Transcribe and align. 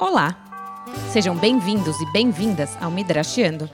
Olá! 0.00 0.34
Sejam 1.12 1.36
bem-vindos 1.36 2.00
e 2.00 2.10
bem-vindas 2.10 2.74
ao 2.80 2.90
Midrashiando. 2.90 3.68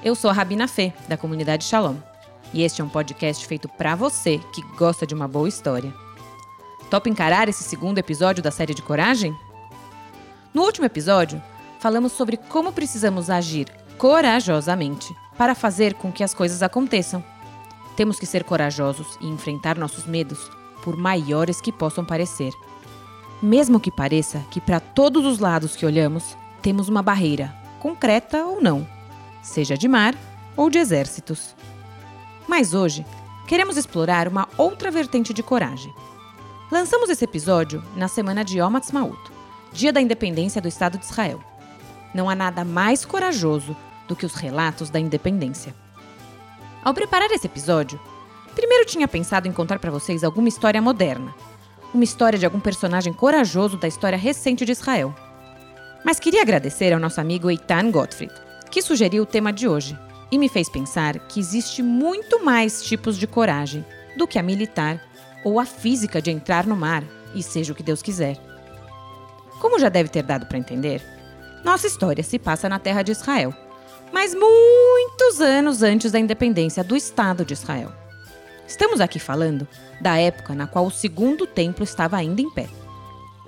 Eu 0.00 0.14
sou 0.14 0.30
a 0.30 0.32
Rabina 0.32 0.68
Fê, 0.68 0.92
da 1.08 1.16
comunidade 1.16 1.64
Shalom, 1.64 1.96
e 2.54 2.62
este 2.62 2.80
é 2.80 2.84
um 2.84 2.88
podcast 2.88 3.44
feito 3.44 3.68
para 3.70 3.96
você 3.96 4.38
que 4.54 4.62
gosta 4.78 5.04
de 5.04 5.12
uma 5.12 5.26
boa 5.26 5.48
história. 5.48 5.92
Topa 6.88 7.08
encarar 7.08 7.48
esse 7.48 7.64
segundo 7.64 7.98
episódio 7.98 8.44
da 8.44 8.52
série 8.52 8.74
de 8.74 8.80
Coragem? 8.80 9.36
No 10.54 10.62
último 10.62 10.86
episódio, 10.86 11.42
falamos 11.80 12.12
sobre 12.12 12.36
como 12.36 12.72
precisamos 12.72 13.28
agir 13.28 13.66
corajosamente 13.98 15.12
para 15.36 15.52
fazer 15.52 15.94
com 15.94 16.12
que 16.12 16.22
as 16.22 16.32
coisas 16.32 16.62
aconteçam. 16.62 17.24
Temos 17.96 18.20
que 18.20 18.26
ser 18.26 18.44
corajosos 18.44 19.18
e 19.20 19.26
enfrentar 19.26 19.76
nossos 19.76 20.06
medos, 20.06 20.48
por 20.84 20.96
maiores 20.96 21.60
que 21.60 21.72
possam 21.72 22.04
parecer. 22.04 22.52
Mesmo 23.42 23.78
que 23.78 23.90
pareça 23.90 24.42
que 24.50 24.60
para 24.60 24.80
todos 24.80 25.24
os 25.26 25.38
lados 25.38 25.76
que 25.76 25.84
olhamos 25.84 26.36
temos 26.62 26.88
uma 26.88 27.02
barreira, 27.02 27.54
concreta 27.78 28.44
ou 28.44 28.62
não, 28.62 28.86
seja 29.42 29.76
de 29.76 29.86
mar 29.86 30.14
ou 30.56 30.70
de 30.70 30.78
exércitos. 30.78 31.54
Mas 32.48 32.72
hoje 32.72 33.04
queremos 33.46 33.76
explorar 33.76 34.26
uma 34.26 34.48
outra 34.56 34.90
vertente 34.90 35.34
de 35.34 35.42
coragem. 35.42 35.92
Lançamos 36.70 37.10
esse 37.10 37.24
episódio 37.24 37.84
na 37.94 38.08
semana 38.08 38.44
de 38.44 38.58
Yom 38.58 38.74
Ha'atzmaut, 38.74 39.18
dia 39.72 39.92
da 39.92 40.00
independência 40.00 40.60
do 40.60 40.68
Estado 40.68 40.98
de 40.98 41.04
Israel. 41.04 41.40
Não 42.14 42.30
há 42.30 42.34
nada 42.34 42.64
mais 42.64 43.04
corajoso 43.04 43.76
do 44.08 44.16
que 44.16 44.24
os 44.24 44.34
relatos 44.34 44.88
da 44.88 44.98
independência. 44.98 45.74
Ao 46.82 46.94
preparar 46.94 47.30
esse 47.30 47.46
episódio, 47.46 48.00
primeiro 48.54 48.86
tinha 48.86 49.06
pensado 49.06 49.46
em 49.46 49.52
contar 49.52 49.78
para 49.78 49.90
vocês 49.90 50.24
alguma 50.24 50.48
história 50.48 50.80
moderna, 50.80 51.34
uma 51.92 52.04
história 52.04 52.38
de 52.38 52.44
algum 52.44 52.60
personagem 52.60 53.12
corajoso 53.12 53.76
da 53.76 53.88
história 53.88 54.18
recente 54.18 54.64
de 54.64 54.72
Israel. 54.72 55.14
Mas 56.04 56.20
queria 56.20 56.42
agradecer 56.42 56.92
ao 56.92 57.00
nosso 57.00 57.20
amigo 57.20 57.50
Eitan 57.50 57.90
Gottfried, 57.90 58.32
que 58.70 58.82
sugeriu 58.82 59.22
o 59.22 59.26
tema 59.26 59.52
de 59.52 59.66
hoje 59.66 59.98
e 60.30 60.38
me 60.38 60.48
fez 60.48 60.68
pensar 60.68 61.18
que 61.20 61.40
existe 61.40 61.82
muito 61.82 62.44
mais 62.44 62.82
tipos 62.82 63.16
de 63.16 63.26
coragem 63.26 63.84
do 64.16 64.26
que 64.26 64.38
a 64.38 64.42
militar 64.42 65.00
ou 65.44 65.60
a 65.60 65.64
física 65.64 66.20
de 66.20 66.30
entrar 66.30 66.66
no 66.66 66.76
mar 66.76 67.04
e 67.34 67.42
seja 67.42 67.72
o 67.72 67.76
que 67.76 67.82
Deus 67.82 68.02
quiser. 68.02 68.36
Como 69.60 69.78
já 69.78 69.88
deve 69.88 70.08
ter 70.08 70.22
dado 70.22 70.46
para 70.46 70.58
entender, 70.58 71.02
nossa 71.64 71.86
história 71.86 72.22
se 72.22 72.38
passa 72.38 72.68
na 72.68 72.78
terra 72.78 73.02
de 73.02 73.12
Israel, 73.12 73.54
mas 74.12 74.34
muitos 74.34 75.40
anos 75.40 75.82
antes 75.82 76.12
da 76.12 76.18
independência 76.18 76.84
do 76.84 76.96
Estado 76.96 77.44
de 77.44 77.54
Israel. 77.54 77.92
Estamos 78.66 79.00
aqui 79.00 79.18
falando 79.18 79.66
da 80.00 80.18
época 80.18 80.54
na 80.54 80.66
qual 80.66 80.86
o 80.86 80.90
segundo 80.90 81.46
templo 81.46 81.84
estava 81.84 82.16
ainda 82.16 82.40
em 82.40 82.50
pé. 82.50 82.68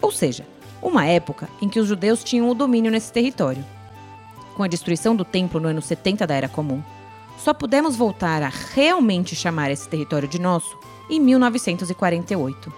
Ou 0.00 0.12
seja, 0.12 0.46
uma 0.80 1.04
época 1.06 1.48
em 1.60 1.68
que 1.68 1.80
os 1.80 1.88
judeus 1.88 2.22
tinham 2.22 2.48
o 2.48 2.54
domínio 2.54 2.90
nesse 2.90 3.12
território. 3.12 3.64
Com 4.56 4.62
a 4.62 4.68
destruição 4.68 5.14
do 5.14 5.24
templo 5.24 5.60
no 5.60 5.68
ano 5.68 5.82
70 5.82 6.26
da 6.26 6.34
Era 6.34 6.48
Comum, 6.48 6.82
só 7.38 7.52
pudemos 7.52 7.96
voltar 7.96 8.42
a 8.42 8.50
realmente 8.74 9.36
chamar 9.36 9.70
esse 9.70 9.88
território 9.88 10.28
de 10.28 10.40
nosso 10.40 10.78
em 11.08 11.20
1948. 11.20 12.72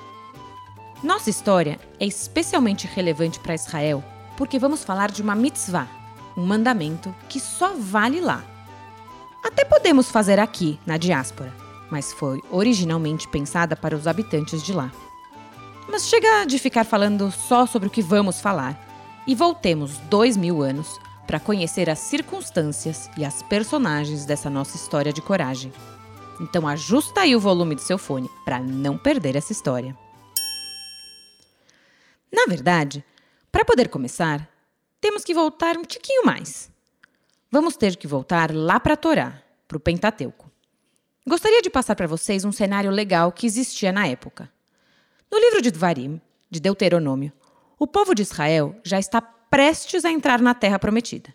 Nossa 1.03 1.31
história 1.31 1.79
é 1.99 2.07
especialmente 2.07 2.87
relevante 2.87 3.41
para 3.41 3.55
Israel 3.55 4.05
porque 4.37 4.59
vamos 4.59 4.85
falar 4.85 5.11
de 5.11 5.23
uma 5.23 5.35
mitzvah, 5.35 5.87
um 6.37 6.47
mandamento 6.47 7.15
que 7.29 7.41
só 7.41 7.75
vale 7.75 8.21
lá. 8.21 8.43
Até 9.43 9.65
podemos 9.65 10.11
fazer 10.11 10.39
aqui, 10.39 10.79
na 10.87 10.97
diáspora, 10.97 11.53
mas 11.91 12.13
foi 12.13 12.43
originalmente 12.51 13.29
pensada 13.29 13.75
para 13.77 13.97
os 13.97 14.07
habitantes 14.07 14.63
de 14.63 14.73
lá. 14.73 14.91
Mas 15.89 16.09
chega 16.09 16.45
de 16.45 16.59
ficar 16.59 16.85
falando 16.85 17.31
só 17.31 17.67
sobre 17.67 17.89
o 17.89 17.91
que 17.91 18.03
vamos 18.03 18.41
falar 18.41 18.79
e 19.27 19.35
voltemos 19.35 19.99
dois 20.09 20.37
mil 20.37 20.63
anos 20.63 20.99
para 21.27 21.41
conhecer 21.41 21.89
as 21.89 21.99
circunstâncias 21.99 23.11
e 23.17 23.25
as 23.25 23.43
personagens 23.43 24.25
dessa 24.25 24.51
nossa 24.51 24.77
história 24.77 25.13
de 25.13 25.23
coragem. 25.23 25.73
Então 26.41 26.67
ajusta 26.67 27.21
aí 27.21 27.37
o 27.37 27.41
volume 27.41 27.75
do 27.75 27.81
seu 27.81 27.99
fone 27.99 28.31
para 28.45 28.59
não 28.59 28.97
perder 28.97 29.37
essa 29.37 29.53
história. 29.53 29.97
Na 32.33 32.47
verdade, 32.47 33.05
para 33.53 33.65
poder 33.65 33.89
começar, 33.89 34.49
temos 35.01 35.25
que 35.25 35.35
voltar 35.35 35.77
um 35.77 35.83
tiquinho 35.83 36.25
mais. 36.25 36.71
Vamos 37.51 37.77
ter 37.77 37.97
que 37.97 38.07
voltar 38.07 38.55
lá 38.55 38.79
para 38.79 38.97
Torá, 38.97 39.43
para 39.69 39.77
o 39.77 39.81
Pentateuco. 39.81 40.50
Gostaria 41.27 41.61
de 41.61 41.69
passar 41.69 41.95
para 41.95 42.07
vocês 42.07 42.45
um 42.47 42.53
cenário 42.53 42.91
legal 42.91 43.31
que 43.31 43.47
existia 43.47 43.93
na 43.93 44.07
época. 44.07 44.51
No 45.31 45.39
livro 45.39 45.61
de 45.61 45.71
Dvarim, 45.71 46.21
de 46.51 46.59
Deuteronômio, 46.59 47.31
o 47.79 47.87
povo 47.87 48.15
de 48.15 48.23
Israel 48.23 48.75
já 48.83 48.99
está 48.99 49.21
prestes 49.21 50.05
a 50.05 50.11
entrar 50.11 50.41
na 50.41 50.55
terra 50.55 50.79
prometida, 50.79 51.35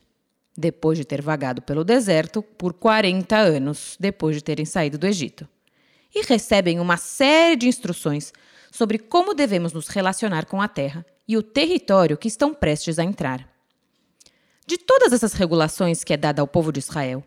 depois 0.57 0.97
de 0.97 1.06
ter 1.06 1.22
vagado 1.22 1.62
pelo 1.62 1.84
deserto 1.84 2.41
por 2.41 2.73
40 2.73 3.38
anos 3.38 3.96
depois 4.00 4.35
de 4.35 4.44
terem 4.44 4.66
saído 4.66 4.97
do 4.97 5.06
Egito. 5.06 5.47
E 6.13 6.25
recebem 6.25 6.79
uma 6.79 6.97
série 6.97 7.56
de 7.56 7.67
instruções 7.67 8.34
sobre 8.72 8.97
como 8.97 9.35
devemos 9.35 9.72
nos 9.72 9.88
relacionar 9.88 10.46
com 10.46 10.62
a 10.62 10.67
terra 10.67 11.06
e 11.28 11.38
o 11.38 11.44
território 11.44 12.17
que 12.17 12.28
estão 12.28 12.53
prestes 12.53 12.97
a 12.97 13.03
entrar. 13.03 13.47
De 14.66 14.79
todas 14.79 15.13
essas 15.13 15.34
regulações 15.34 16.03
que 16.03 16.13
é 16.13 16.17
dada 16.17 16.41
ao 16.41 16.47
povo 16.47 16.72
de 16.72 16.79
Israel, 16.79 17.23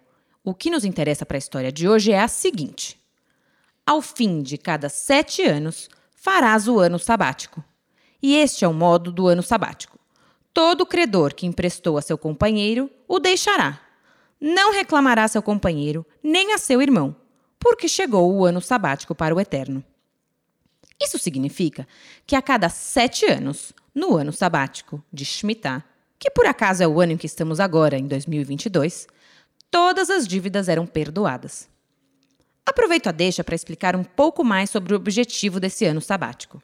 o 0.48 0.54
que 0.54 0.70
nos 0.70 0.82
interessa 0.82 1.26
para 1.26 1.36
a 1.36 1.38
história 1.38 1.70
de 1.70 1.86
hoje 1.86 2.10
é 2.10 2.20
a 2.20 2.26
seguinte: 2.26 2.98
ao 3.84 4.00
fim 4.00 4.42
de 4.42 4.56
cada 4.56 4.88
sete 4.88 5.42
anos, 5.42 5.91
farás 6.16 6.66
o 6.66 6.78
ano 6.78 6.98
sabático. 6.98 7.62
E 8.22 8.34
este 8.34 8.64
é 8.64 8.69
o 8.69 8.72
modo 8.72 9.12
do 9.12 9.28
ano 9.28 9.42
sabático. 9.42 9.98
Todo 10.54 10.86
credor 10.86 11.34
que 11.34 11.47
emprestou 11.47 11.98
a 11.98 12.03
seu 12.03 12.16
companheiro 12.16 12.91
o 13.06 13.20
deixará. 13.20 13.78
Não 14.41 14.72
reclamará 14.72 15.28
seu 15.28 15.42
companheiro, 15.42 16.06
nem 16.22 16.54
a 16.54 16.59
seu 16.59 16.80
irmão, 16.80 17.15
porque 17.60 17.86
chegou 17.86 18.32
o 18.32 18.47
ano 18.47 18.62
sabático 18.62 19.15
para 19.15 19.34
o 19.34 19.41
eterno. 19.41 19.84
Isso 20.98 21.19
significa 21.19 21.86
que 22.26 22.34
a 22.34 22.41
cada 22.41 22.70
sete 22.70 23.26
anos, 23.26 23.75
no 23.94 24.16
ano 24.16 24.32
sabático 24.32 25.04
de 25.12 25.26
Shemitah, 25.26 25.84
que 26.19 26.30
por 26.30 26.47
acaso 26.47 26.82
é 26.82 26.88
o 26.88 27.00
ano 27.00 27.12
em 27.12 27.16
que 27.19 27.26
estamos 27.26 27.60
agora, 27.60 27.98
em 27.98 28.06
2022, 28.06 29.06
todas 29.71 30.11
as 30.11 30.27
dívidas 30.27 30.69
eram 30.69 30.87
perdoadas. 30.87 31.69
Aproveito 32.65 33.06
a 33.06 33.12
deixa 33.12 33.43
para 33.43 33.55
explicar 33.55 33.97
um 33.97 34.05
pouco 34.05 34.45
mais 34.45 34.71
sobre 34.71 34.93
o 34.93 34.97
objetivo 34.97 35.59
desse 35.59 35.84
ano 35.84 36.01
sabático. 36.01 36.62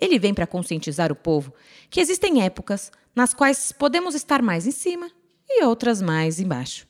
Ele 0.00 0.18
vem 0.18 0.34
para 0.34 0.46
conscientizar 0.46 1.12
o 1.12 1.16
povo 1.16 1.52
que 1.88 2.00
existem 2.00 2.42
épocas 2.42 2.90
nas 3.14 3.34
quais 3.34 3.70
podemos 3.70 4.14
estar 4.14 4.42
mais 4.42 4.66
em 4.66 4.70
cima 4.70 5.10
e 5.48 5.62
outras 5.64 6.00
mais 6.00 6.40
embaixo. 6.40 6.86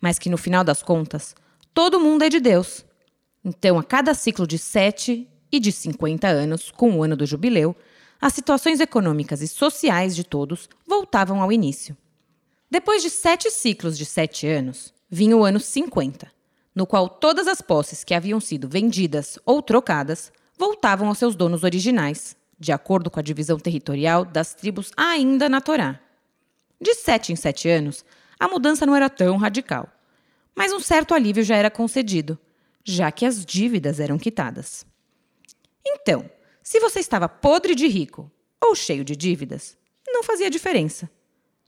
Mas 0.00 0.18
que 0.18 0.30
no 0.30 0.38
final 0.38 0.62
das 0.62 0.82
contas, 0.82 1.34
todo 1.74 2.00
mundo 2.00 2.22
é 2.22 2.28
de 2.28 2.40
Deus. 2.40 2.84
Então, 3.44 3.78
a 3.78 3.84
cada 3.84 4.14
ciclo 4.14 4.46
de 4.46 4.58
sete 4.58 5.28
e 5.50 5.58
de 5.58 5.72
50 5.72 6.26
anos, 6.26 6.70
com 6.70 6.96
o 6.96 7.02
ano 7.02 7.16
do 7.16 7.26
jubileu, 7.26 7.74
as 8.20 8.32
situações 8.32 8.80
econômicas 8.80 9.42
e 9.42 9.48
sociais 9.48 10.16
de 10.16 10.24
todos 10.24 10.68
voltavam 10.86 11.42
ao 11.42 11.52
início. 11.52 11.96
Depois 12.70 13.00
de 13.00 13.10
sete 13.10 13.50
ciclos 13.50 13.96
de 13.96 14.04
sete 14.04 14.46
anos, 14.46 14.92
vinha 15.08 15.36
o 15.36 15.44
ano 15.44 15.60
50, 15.60 16.30
no 16.74 16.84
qual 16.84 17.08
todas 17.08 17.46
as 17.46 17.60
posses 17.60 18.02
que 18.02 18.12
haviam 18.12 18.40
sido 18.40 18.68
vendidas 18.68 19.38
ou 19.46 19.62
trocadas 19.62 20.32
voltavam 20.58 21.08
aos 21.08 21.18
seus 21.18 21.36
donos 21.36 21.62
originais, 21.62 22.36
de 22.58 22.72
acordo 22.72 23.08
com 23.08 23.20
a 23.20 23.22
divisão 23.22 23.58
territorial 23.58 24.24
das 24.24 24.52
tribos 24.52 24.90
ainda 24.96 25.48
na 25.48 25.60
Torá. 25.60 26.00
De 26.80 26.92
sete 26.94 27.32
em 27.32 27.36
sete 27.36 27.68
anos, 27.68 28.04
a 28.38 28.48
mudança 28.48 28.84
não 28.84 28.96
era 28.96 29.08
tão 29.08 29.36
radical, 29.36 29.88
mas 30.54 30.72
um 30.72 30.80
certo 30.80 31.14
alívio 31.14 31.44
já 31.44 31.56
era 31.56 31.70
concedido, 31.70 32.36
já 32.84 33.12
que 33.12 33.24
as 33.24 33.44
dívidas 33.44 34.00
eram 34.00 34.18
quitadas. 34.18 34.84
Então, 35.86 36.28
se 36.62 36.80
você 36.80 36.98
estava 36.98 37.28
podre 37.28 37.76
de 37.76 37.86
rico 37.86 38.30
ou 38.60 38.74
cheio 38.74 39.04
de 39.04 39.14
dívidas, 39.14 39.78
não 40.08 40.24
fazia 40.24 40.50
diferença. 40.50 41.08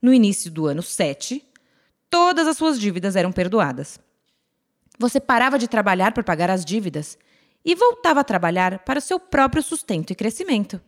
No 0.01 0.15
início 0.15 0.51
do 0.51 0.67
ano 0.67 0.83
7, 0.83 1.45
todas 2.09 2.47
as 2.47 2.57
suas 2.57 2.79
dívidas 2.79 3.17
eram 3.17 3.33
perdoadas. 3.33 3.99
Você 4.99 5.21
parava 5.21 5.59
de 5.59 5.69
trabalhar 5.69 6.13
para 6.13 6.23
pagar 6.23 6.51
as 6.51 6.65
dívidas 6.65 7.19
e 7.65 7.75
voltava 7.75 8.21
a 8.21 8.25
trabalhar 8.25 8.81
para 8.81 8.99
o 8.99 9.03
seu 9.03 9.19
próprio 9.19 9.63
sustento 9.63 10.13
e 10.13 10.15
crescimento. 10.15 10.81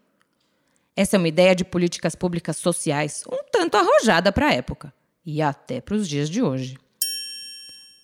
Essa 0.97 1.17
é 1.17 1.19
uma 1.19 1.29
ideia 1.29 1.55
de 1.55 1.65
políticas 1.65 2.15
públicas 2.15 2.57
sociais 2.57 3.25
um 3.31 3.39
tanto 3.51 3.77
arrojada 3.77 4.33
para 4.33 4.49
a 4.49 4.53
época 4.53 4.93
e 5.25 5.43
até 5.43 5.81
para 5.81 5.95
os 5.95 6.09
dias 6.09 6.29
de 6.29 6.43
hoje. 6.43 6.79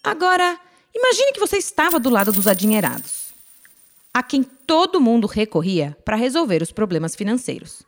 Agora, 0.05 0.59
imagine 0.94 1.32
que 1.32 1.41
você 1.41 1.56
estava 1.56 1.99
do 1.99 2.11
lado 2.11 2.32
dos 2.32 2.47
adinheirados, 2.47 3.32
a 4.14 4.23
quem 4.23 4.43
todo 4.43 5.00
mundo 5.00 5.26
recorria 5.26 5.97
para 6.05 6.17
resolver 6.17 6.62
os 6.62 6.73
problemas 6.73 7.14
financeiros. 7.14 7.82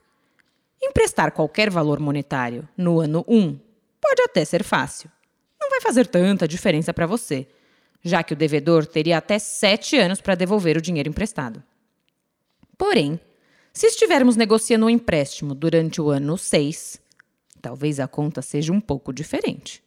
Emprestar 1.18 1.32
qualquer 1.32 1.68
valor 1.68 1.98
monetário 1.98 2.68
no 2.76 3.00
ano 3.00 3.24
1 3.26 3.58
pode 4.00 4.22
até 4.22 4.44
ser 4.44 4.62
fácil. 4.62 5.10
Não 5.60 5.68
vai 5.68 5.80
fazer 5.80 6.06
tanta 6.06 6.46
diferença 6.46 6.94
para 6.94 7.08
você, 7.08 7.48
já 8.04 8.22
que 8.22 8.34
o 8.34 8.36
devedor 8.36 8.86
teria 8.86 9.18
até 9.18 9.36
sete 9.36 9.98
anos 9.98 10.20
para 10.20 10.36
devolver 10.36 10.76
o 10.76 10.80
dinheiro 10.80 11.08
emprestado. 11.08 11.60
Porém, 12.76 13.18
se 13.72 13.88
estivermos 13.88 14.36
negociando 14.36 14.86
um 14.86 14.90
empréstimo 14.90 15.56
durante 15.56 16.00
o 16.00 16.08
ano 16.08 16.38
6, 16.38 17.00
talvez 17.60 17.98
a 17.98 18.06
conta 18.06 18.40
seja 18.40 18.72
um 18.72 18.80
pouco 18.80 19.12
diferente. 19.12 19.82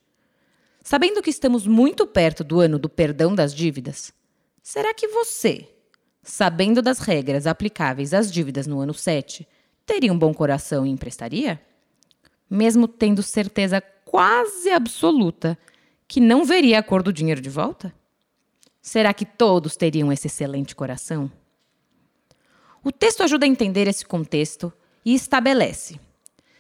Sabendo 0.84 1.22
que 1.22 1.30
estamos 1.30 1.66
muito 1.66 2.06
perto 2.06 2.44
do 2.44 2.60
ano 2.60 2.77
do 2.77 2.89
perdão 2.89 3.34
das 3.34 3.56
dívidas, 3.56 4.12
será 4.62 4.94
que 4.94 5.07
você, 5.07 5.66
sabendo 6.22 6.81
das 6.81 7.00
regras 7.00 7.48
aplicáveis 7.48 8.13
às 8.13 8.30
dívidas 8.30 8.68
no 8.68 8.81
ano 8.81 8.94
7, 8.94 9.48
teria 9.86 10.12
um 10.12 10.18
bom 10.18 10.33
coração 10.33 10.86
e 10.86 10.89
emprestaria? 10.89 11.62
Mesmo 12.50 12.88
tendo 12.88 13.24
certeza 13.24 13.81
quase 14.06 14.69
absoluta 14.69 15.57
que 16.07 16.19
não 16.19 16.44
veria 16.44 16.80
a 16.80 16.83
cor 16.83 17.01
do 17.01 17.13
dinheiro 17.13 17.42
de 17.42 17.50
volta? 17.50 17.94
Será 18.81 19.13
que 19.13 19.25
todos 19.25 19.78
teriam 19.78 20.12
esse 20.12 20.28
excelente 20.28 20.75
coração? 20.75 21.31
O 22.83 22.92
texto 22.92 23.22
ajuda 23.22 23.45
a 23.45 23.50
entender 23.50 23.88
esse 23.88 24.06
contexto 24.06 24.74
e 25.06 25.13
estabelece: 25.13 26.00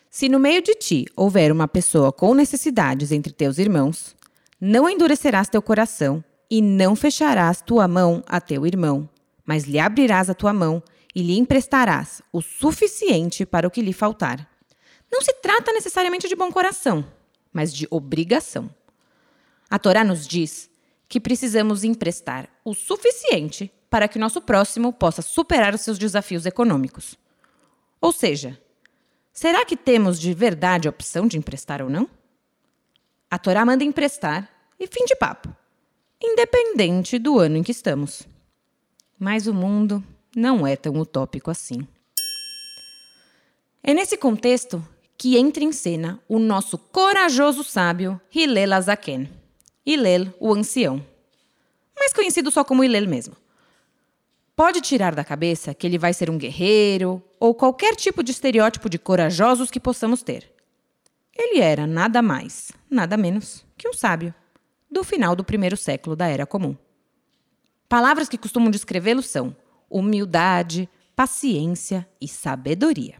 se 0.09 0.29
no 0.29 0.39
meio 0.39 0.61
de 0.61 0.75
ti 0.75 1.05
houver 1.15 1.51
uma 1.51 1.67
pessoa 1.67 2.11
com 2.11 2.33
necessidades 2.33 3.11
entre 3.11 3.33
teus 3.33 3.57
irmãos, 3.57 4.15
não 4.59 4.89
endurecerás 4.89 5.49
teu 5.49 5.61
coração 5.61 6.23
e 6.49 6.61
não 6.61 6.95
fecharás 6.95 7.61
tua 7.61 7.87
mão 7.87 8.23
a 8.27 8.39
teu 8.39 8.67
irmão, 8.67 9.09
mas 9.45 9.63
lhe 9.63 9.79
abrirás 9.79 10.29
a 10.29 10.33
tua 10.33 10.53
mão 10.53 10.83
e 11.13 11.21
lhe 11.21 11.37
emprestarás 11.37 12.21
o 12.31 12.41
suficiente 12.41 13.45
para 13.45 13.67
o 13.67 13.71
que 13.71 13.81
lhe 13.81 13.93
faltar. 13.93 14.47
Não 15.11 15.21
se 15.21 15.33
trata 15.33 15.73
necessariamente 15.73 16.27
de 16.27 16.35
bom 16.35 16.51
coração, 16.51 17.05
mas 17.51 17.73
de 17.73 17.87
obrigação. 17.89 18.69
A 19.69 19.77
Torá 19.77 20.03
nos 20.03 20.25
diz 20.25 20.69
que 21.07 21.19
precisamos 21.19 21.83
emprestar 21.83 22.49
o 22.63 22.73
suficiente 22.73 23.71
para 23.89 24.07
que 24.07 24.17
o 24.17 24.19
nosso 24.21 24.41
próximo 24.41 24.93
possa 24.93 25.21
superar 25.21 25.75
os 25.75 25.81
seus 25.81 25.97
desafios 25.97 26.45
econômicos. 26.45 27.17
Ou 27.99 28.13
seja, 28.13 28.57
será 29.33 29.65
que 29.65 29.75
temos 29.75 30.17
de 30.17 30.33
verdade 30.33 30.87
a 30.87 30.91
opção 30.91 31.27
de 31.27 31.37
emprestar 31.37 31.81
ou 31.81 31.89
não? 31.89 32.09
A 33.29 33.37
Torá 33.37 33.65
manda 33.65 33.83
emprestar 33.83 34.49
e 34.79 34.87
fim 34.87 35.05
de 35.05 35.15
papo, 35.15 35.53
independente 36.21 37.19
do 37.19 37.37
ano 37.37 37.57
em 37.57 37.63
que 37.63 37.71
estamos. 37.71 38.23
Mas 39.19 39.45
o 39.47 39.53
mundo 39.53 40.03
não 40.35 40.65
é 40.65 40.75
tão 40.75 40.93
utópico 40.97 41.51
assim. 41.51 41.87
É 43.83 43.93
nesse 43.93 44.17
contexto 44.17 44.85
que 45.17 45.37
entra 45.37 45.63
em 45.63 45.71
cena 45.71 46.19
o 46.27 46.39
nosso 46.39 46.77
corajoso 46.77 47.63
sábio 47.63 48.19
Hillel 48.33 48.73
Azaken. 48.73 49.29
Hillel, 49.85 50.33
o 50.39 50.53
ancião. 50.53 51.05
Mais 51.97 52.13
conhecido 52.13 52.49
só 52.51 52.63
como 52.63 52.83
Hillel 52.83 53.07
mesmo. 53.07 53.35
Pode 54.55 54.81
tirar 54.81 55.15
da 55.15 55.23
cabeça 55.23 55.73
que 55.73 55.87
ele 55.87 55.97
vai 55.97 56.13
ser 56.13 56.29
um 56.29 56.37
guerreiro 56.37 57.23
ou 57.39 57.53
qualquer 57.53 57.95
tipo 57.95 58.23
de 58.23 58.31
estereótipo 58.31 58.89
de 58.89 58.99
corajosos 58.99 59.71
que 59.71 59.79
possamos 59.79 60.21
ter. 60.21 60.51
Ele 61.35 61.59
era 61.59 61.87
nada 61.87 62.21
mais, 62.21 62.71
nada 62.89 63.17
menos 63.17 63.65
que 63.77 63.87
um 63.87 63.93
sábio, 63.93 64.33
do 64.89 65.03
final 65.03 65.35
do 65.35 65.43
primeiro 65.43 65.75
século 65.75 66.15
da 66.15 66.27
Era 66.27 66.45
Comum. 66.45 66.75
Palavras 67.89 68.29
que 68.29 68.37
costumam 68.37 68.69
descrevê-lo 68.69 69.23
são 69.23 69.55
humildade, 69.91 70.89
paciência 71.15 72.07
e 72.19 72.27
sabedoria. 72.27 73.15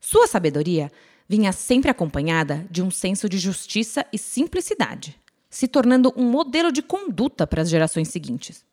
Sua 0.00 0.26
sabedoria 0.26 0.90
vinha 1.28 1.52
sempre 1.52 1.90
acompanhada 1.90 2.66
de 2.70 2.82
um 2.82 2.90
senso 2.90 3.28
de 3.28 3.38
justiça 3.38 4.04
e 4.12 4.18
simplicidade 4.18 5.20
se 5.52 5.68
tornando 5.68 6.10
um 6.16 6.24
modelo 6.30 6.72
de 6.72 6.80
conduta 6.80 7.46
para 7.46 7.60
as 7.60 7.68
gerações 7.68 8.08
seguintes. 8.08 8.64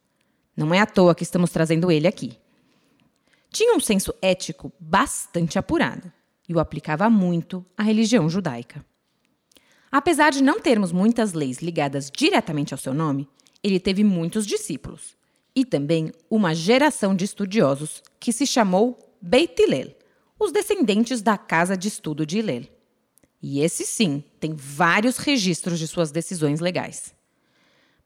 Não 0.56 0.74
é 0.74 0.80
à 0.80 0.86
toa 0.86 1.13
que 1.13 1.24
estamos 1.24 1.51
trazendo 1.51 1.92
ele 1.92 2.07
aqui. 2.07 2.40
Tinha 3.51 3.75
um 3.75 3.81
senso 3.81 4.13
ético 4.22 4.72
bastante 4.80 5.60
apurado 5.60 6.10
e 6.48 6.54
o 6.54 6.60
aplicava 6.60 7.10
muito 7.10 7.66
à 7.78 7.84
religião 7.84 8.30
judaica. 8.30 8.84
Apesar 9.92 10.30
de 10.30 10.42
não 10.42 10.62
termos 10.62 10.94
muitas 10.94 11.34
leis 11.34 11.57
ligadas 11.57 12.10
diretamente 12.10 12.74
ao 12.74 12.78
seu 12.78 12.94
nome, 12.94 13.28
ele 13.62 13.80
teve 13.80 14.01
muitos 14.01 14.48
discípulos 14.48 15.18
e 15.56 15.66
também 15.66 16.12
uma 16.30 16.54
geração 16.54 17.16
de 17.16 17.25
estudiosos 17.25 18.04
que 18.19 18.31
se 18.31 18.46
chamou 18.46 18.98
Beit 19.22 19.62
Hillel, 19.62 19.96
os 20.40 20.51
descendentes 20.51 21.22
da 21.22 21.38
casa 21.38 21.75
de 21.75 21.88
estudo 21.88 22.25
de 22.25 22.40
Hillel. 22.40 22.63
E 23.42 23.62
esse 23.62 23.86
sim 23.86 24.24
tem 24.40 24.54
vários 24.54 25.18
registros 25.18 25.80
de 25.80 25.88
suas 25.88 26.12
decisões 26.12 26.60
legais. 26.60 27.13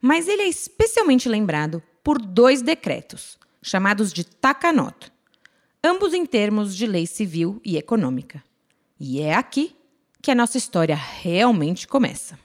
Mas 0.02 0.28
ele 0.28 0.44
é 0.44 0.48
especialmente 0.48 1.30
lembrado 1.30 1.82
por 2.04 2.20
dois 2.20 2.62
decretos, 2.62 3.38
chamados 3.62 4.12
de 4.12 4.24
Takanot, 4.24 5.12
ambos 5.84 6.14
em 6.14 6.26
termos 6.26 6.76
de 6.76 6.86
lei 6.86 7.08
civil 7.08 7.62
e 7.64 7.78
econômica. 7.78 8.44
E 9.00 9.22
é 9.22 9.34
aqui 9.34 9.76
que 10.22 10.32
a 10.32 10.36
nossa 10.36 10.58
história 10.58 10.96
realmente 10.96 11.88
começa. 11.88 12.38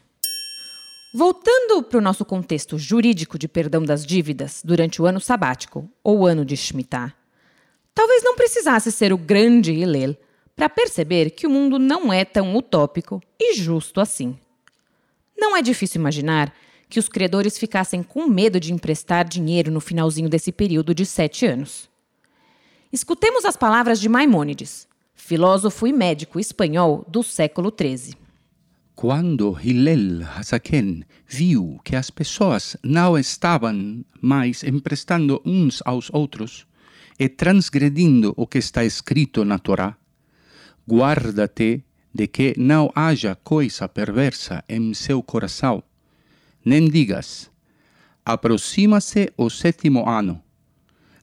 Voltando 1.13 1.83
para 1.83 1.99
o 1.99 2.03
nosso 2.03 2.23
contexto 2.23 2.77
jurídico 2.77 3.39
de 3.39 3.49
perdão 3.49 3.83
das 3.83 4.05
dívidas 4.05 4.61
durante 4.63 5.01
o 5.01 5.07
ano 5.07 5.19
sabático 5.19 5.91
ou 6.05 6.27
ano 6.27 6.45
de 6.45 6.55
Shemitah, 6.55 7.15
talvez 7.95 8.23
não 8.23 8.37
precisasse 8.37 8.93
ser 8.93 9.11
o 9.11 9.17
grande 9.17 9.73
Hillel 9.73 10.15
para 10.55 10.69
perceber 10.69 11.31
que 11.31 11.47
o 11.47 11.51
mundo 11.51 11.79
não 11.79 12.13
é 12.13 12.27
tão 12.27 12.55
utópico 12.55 13.23
e 13.41 13.55
justo 13.55 14.03
assim. 14.03 14.39
Não 15.35 15.57
é 15.57 15.63
difícil 15.63 15.99
imaginar 15.99 16.53
que 16.91 16.99
os 16.99 17.09
credores 17.09 17.57
ficassem 17.57 18.03
com 18.03 18.27
medo 18.27 18.61
de 18.61 18.75
emprestar 18.75 19.27
dinheiro 19.27 19.71
no 19.71 19.81
finalzinho 19.81 20.29
desse 20.29 20.53
período 20.53 20.95
de 20.95 21.07
sete 21.07 21.47
anos. 21.47 21.89
Escutemos 22.93 23.47
as 23.47 23.57
palavras 23.57 23.99
de 23.99 24.11
Maimônides, 24.11 24.87
filósofo 25.15 25.87
e 25.87 25.93
médico 25.93 26.39
espanhol 26.39 27.03
do 27.09 27.23
século 27.23 27.73
XIII. 27.75 28.28
Quando 29.00 29.56
Hillel 29.62 30.25
Hazaken 30.25 31.05
viu 31.25 31.79
que 31.85 31.95
as 31.95 32.11
pessoas 32.11 32.77
não 32.83 33.17
estavam 33.17 34.05
mais 34.21 34.65
emprestando 34.65 35.41
uns 35.47 35.81
aos 35.85 36.11
outros 36.12 36.67
e 37.17 37.29
transgredindo 37.29 38.35
o 38.37 38.45
que 38.45 38.59
está 38.59 38.85
escrito 38.85 39.45
na 39.45 39.56
Torá, 39.56 39.97
guarda-te 40.85 41.85
de 42.12 42.27
que 42.27 42.55
não 42.59 42.90
haja 42.93 43.37
coisa 43.37 43.88
perversa 43.88 44.64
em 44.69 44.93
seu 44.95 45.23
coração, 45.23 45.81
nem 46.64 46.90
digas, 46.90 47.49
aproxima-se 48.25 49.33
o 49.37 49.49
sétimo 49.49 50.09
ano, 50.09 50.43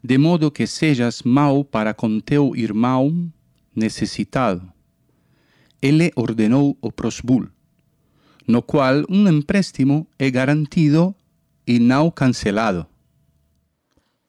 de 0.01 0.17
modo 0.17 0.49
que 0.49 0.65
sejas 0.65 1.23
mau 1.23 1.65
para 1.65 1.93
com 1.93 2.21
teu 2.21 2.55
irmão 2.55 3.29
necessitado. 3.75 4.65
Ele 5.81 6.09
ordenou 6.15 6.77
o 6.81 6.89
prosbul, 6.89 7.49
no 8.47 8.61
qual 8.61 9.03
um 9.09 9.27
empréstimo 9.27 10.07
é 10.17 10.29
garantido 10.29 11.15
e 11.65 11.79
não 11.79 12.11
cancelado. 12.11 12.85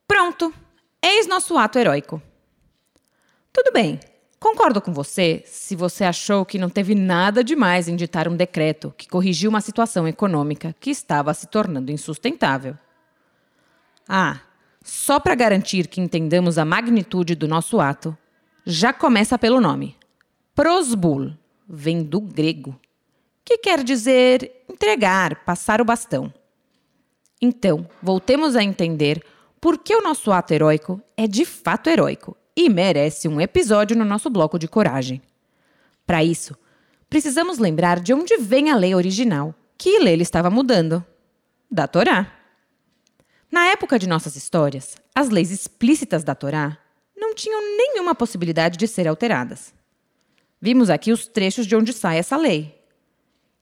Pronto! 0.07 0.53
Eis 1.01 1.27
nosso 1.27 1.57
ato 1.57 1.77
heróico. 1.77 2.21
Tudo 3.53 3.71
bem, 3.71 3.99
Concordo 4.39 4.79
com 4.79 4.93
você 4.93 5.41
se 5.45 5.75
você 5.75 6.03
achou 6.03 6.45
que 6.45 6.59
não 6.59 6.69
teve 6.69 6.93
nada 6.93 7.43
demais 7.43 7.87
em 7.87 7.95
ditar 7.95 8.27
um 8.27 8.35
decreto 8.35 8.93
que 8.95 9.07
corrigiu 9.07 9.49
uma 9.49 9.61
situação 9.61 10.07
econômica 10.07 10.75
que 10.79 10.91
estava 10.91 11.33
se 11.33 11.47
tornando 11.47 11.91
insustentável. 11.91 12.77
Ah, 14.07 14.39
só 14.83 15.19
para 15.19 15.33
garantir 15.33 15.87
que 15.87 15.99
entendamos 15.99 16.59
a 16.59 16.63
magnitude 16.63 17.33
do 17.33 17.47
nosso 17.47 17.79
ato, 17.79 18.15
já 18.63 18.93
começa 18.93 19.39
pelo 19.39 19.59
nome. 19.59 19.95
Prosbul 20.53 21.33
vem 21.67 22.03
do 22.03 22.21
grego, 22.21 22.79
que 23.47 23.57
quer 23.59 23.81
dizer 23.81 24.51
entregar, 24.67 25.45
passar 25.45 25.79
o 25.79 25.85
bastão. 25.85 26.33
Então, 27.41 27.87
voltemos 28.03 28.57
a 28.57 28.63
entender 28.63 29.23
por 29.61 29.77
que 29.77 29.95
o 29.95 30.01
nosso 30.01 30.33
ato 30.33 30.53
heróico 30.53 31.01
é 31.15 31.25
de 31.25 31.45
fato 31.45 31.89
heróico 31.89 32.35
e 32.53 32.67
merece 32.67 33.25
um 33.25 33.39
episódio 33.39 33.95
no 33.95 34.03
nosso 34.03 34.29
bloco 34.29 34.59
de 34.59 34.67
coragem. 34.67 35.21
Para 36.05 36.25
isso, 36.25 36.57
precisamos 37.09 37.57
lembrar 37.57 38.01
de 38.01 38.13
onde 38.13 38.35
vem 38.35 38.69
a 38.69 38.75
lei 38.75 38.93
original 38.93 39.55
que 39.77 39.91
Hillel 39.95 40.19
estava 40.19 40.49
mudando 40.49 41.01
da 41.71 41.87
Torá. 41.87 42.29
Na 43.49 43.67
época 43.67 43.97
de 43.97 44.09
nossas 44.09 44.35
histórias, 44.35 44.97
as 45.15 45.29
leis 45.29 45.51
explícitas 45.51 46.21
da 46.21 46.35
Torá 46.35 46.77
não 47.15 47.33
tinham 47.33 47.61
nenhuma 47.77 48.13
possibilidade 48.13 48.77
de 48.77 48.87
ser 48.89 49.07
alteradas. 49.07 49.73
Vimos 50.59 50.89
aqui 50.89 51.13
os 51.13 51.27
trechos 51.27 51.65
de 51.65 51.77
onde 51.77 51.93
sai 51.93 52.17
essa 52.17 52.35
lei. 52.35 52.76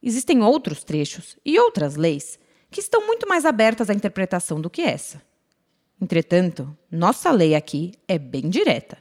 Existem 0.06 0.44
outros 0.44 0.84
trechos 0.84 1.36
e 1.44 1.60
outras 1.60 1.96
leis 1.96 2.38
que 2.70 2.80
estão 2.80 3.08
muito 3.08 3.28
mais 3.28 3.44
abertas 3.44 3.90
à 3.90 3.94
interpretação 3.94 4.62
do 4.62 4.70
que 4.70 4.84
essa. 4.84 5.20
Entretanto, 6.00 6.78
nossa 6.92 7.32
lei 7.32 7.56
aqui 7.56 7.94
é 8.08 8.20
bem 8.20 8.48
direta, 8.48 9.00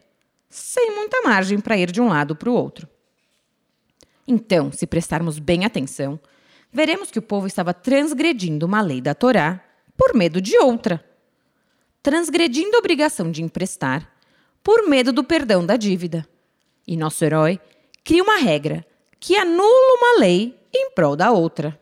sem 0.49 0.95
muita 0.95 1.21
margem 1.21 1.61
para 1.61 1.77
ir 1.77 1.93
de 1.93 2.01
um 2.01 2.09
lado 2.09 2.35
para 2.35 2.49
o 2.49 2.55
outro. 2.55 2.89
Então, 4.27 4.73
se 4.73 4.87
prestarmos 4.87 5.39
bem 5.39 5.67
atenção, 5.67 6.19
veremos 6.73 7.11
que 7.11 7.19
o 7.19 7.23
povo 7.23 7.47
estava 7.47 7.75
transgredindo 7.75 8.65
uma 8.65 8.81
lei 8.81 9.03
da 9.03 9.15
Torá 9.15 9.63
por 9.99 10.15
medo 10.15 10.41
de 10.41 10.57
outra. 10.57 11.05
Transgredindo 12.03 12.77
a 12.77 12.79
obrigação 12.79 13.31
de 13.31 13.43
emprestar 13.43 14.11
por 14.63 14.89
medo 14.89 15.13
do 15.13 15.23
perdão 15.23 15.67
da 15.67 15.77
dívida. 15.77 16.27
E 16.87 16.97
nosso 16.97 17.23
herói 17.23 17.61
cria 18.03 18.23
uma 18.23 18.39
regra 18.39 18.87
que 19.21 19.37
anula 19.37 19.99
uma 19.99 20.21
lei 20.21 20.64
em 20.75 20.91
prol 20.91 21.17
da 21.17 21.31
outra. 21.31 21.79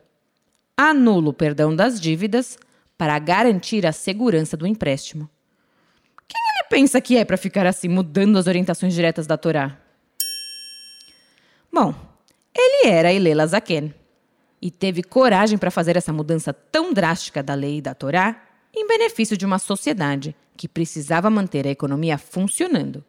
Anula 0.77 1.29
o 1.29 1.33
perdão 1.33 1.75
das 1.75 1.99
dívidas 1.99 2.57
para 2.97 3.17
garantir 3.19 3.85
a 3.85 3.91
segurança 3.91 4.55
do 4.55 4.67
empréstimo. 4.67 5.29
Quem 6.27 6.41
ele 6.55 6.67
pensa 6.69 7.01
que 7.01 7.17
é 7.17 7.25
para 7.25 7.37
ficar 7.37 7.65
assim 7.65 7.87
mudando 7.87 8.37
as 8.37 8.47
orientações 8.47 8.93
diretas 8.93 9.27
da 9.27 9.37
Torá? 9.37 9.77
Bom, 11.71 11.93
ele 12.55 12.89
era 12.89 13.11
Ilela 13.11 13.47
Zaken 13.47 13.93
e 14.61 14.71
teve 14.71 15.03
coragem 15.03 15.57
para 15.57 15.71
fazer 15.71 15.97
essa 15.97 16.13
mudança 16.13 16.53
tão 16.53 16.93
drástica 16.93 17.41
da 17.41 17.53
lei 17.53 17.77
e 17.77 17.81
da 17.81 17.93
Torá 17.93 18.43
em 18.73 18.87
benefício 18.87 19.35
de 19.35 19.45
uma 19.45 19.59
sociedade 19.59 20.35
que 20.55 20.67
precisava 20.67 21.29
manter 21.29 21.67
a 21.67 21.71
economia 21.71 22.17
funcionando 22.17 23.03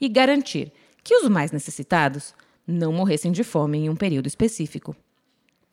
e 0.00 0.08
garantir 0.08 0.72
que 1.02 1.14
os 1.14 1.28
mais 1.28 1.52
necessitados 1.52 2.34
não 2.66 2.92
morressem 2.92 3.30
de 3.30 3.44
fome 3.44 3.78
em 3.78 3.90
um 3.90 3.96
período 3.96 4.26
específico. 4.26 4.96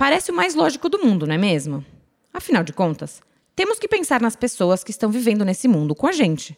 Parece 0.01 0.31
o 0.31 0.33
mais 0.33 0.55
lógico 0.55 0.89
do 0.89 0.97
mundo, 0.97 1.27
não 1.27 1.35
é 1.35 1.37
mesmo? 1.37 1.85
Afinal 2.33 2.63
de 2.63 2.73
contas, 2.73 3.21
temos 3.55 3.77
que 3.77 3.87
pensar 3.87 4.19
nas 4.19 4.35
pessoas 4.35 4.83
que 4.83 4.89
estão 4.89 5.11
vivendo 5.11 5.45
nesse 5.45 5.67
mundo 5.67 5.93
com 5.93 6.07
a 6.07 6.11
gente, 6.11 6.57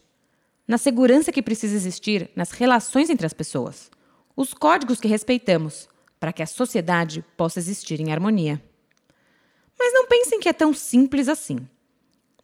na 0.66 0.78
segurança 0.78 1.30
que 1.30 1.42
precisa 1.42 1.76
existir 1.76 2.30
nas 2.34 2.52
relações 2.52 3.10
entre 3.10 3.26
as 3.26 3.34
pessoas, 3.34 3.90
os 4.34 4.54
códigos 4.54 4.98
que 4.98 5.08
respeitamos 5.08 5.90
para 6.18 6.32
que 6.32 6.42
a 6.42 6.46
sociedade 6.46 7.22
possa 7.36 7.58
existir 7.58 8.00
em 8.00 8.14
harmonia. 8.14 8.62
Mas 9.78 9.92
não 9.92 10.06
pensem 10.06 10.40
que 10.40 10.48
é 10.48 10.54
tão 10.54 10.72
simples 10.72 11.28
assim. 11.28 11.58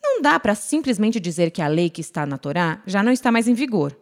Não 0.02 0.21
dá 0.21 0.38
para 0.38 0.54
simplesmente 0.54 1.19
dizer 1.19 1.50
que 1.50 1.62
a 1.62 1.66
lei 1.66 1.88
que 1.88 2.02
está 2.02 2.26
na 2.26 2.37
Torá 2.37 2.83
já 2.87 3.02
não 3.02 3.11
está 3.11 3.33
mais 3.33 3.49
em 3.49 3.54
vigor. 3.54 3.99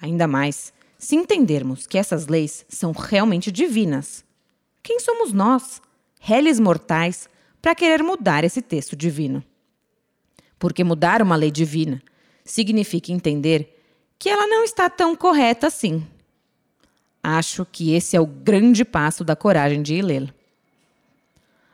Ainda 0.00 0.26
mais 0.26 0.72
se 0.98 1.14
entendermos 1.14 1.86
que 1.86 1.98
essas 1.98 2.26
leis 2.26 2.64
são 2.70 2.92
realmente 2.92 3.52
divinas. 3.52 4.24
Quem 4.82 4.98
somos 4.98 5.30
nós, 5.30 5.82
réis 6.24 6.60
mortais, 6.60 7.28
para 7.60 7.74
querer 7.74 8.00
mudar 8.00 8.44
esse 8.44 8.62
texto 8.62 8.94
divino? 8.94 9.42
Porque 10.56 10.84
mudar 10.84 11.20
uma 11.20 11.34
lei 11.34 11.50
divina 11.50 12.00
significa 12.44 13.10
entender 13.10 13.76
que 14.20 14.28
ela 14.28 14.46
não 14.46 14.62
está 14.62 14.88
tão 14.88 15.16
correta 15.16 15.66
assim. 15.66 16.06
Acho 17.20 17.64
que 17.64 17.92
esse 17.92 18.16
é 18.16 18.20
o 18.20 18.26
grande 18.26 18.84
passo 18.84 19.24
da 19.24 19.34
coragem 19.34 19.82
de 19.82 19.94
Hillel. 19.94 20.28